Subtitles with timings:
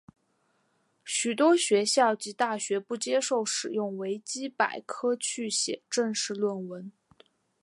[1.05, 6.91] 许多学校及大学不接受使用维基百科去写正式论文。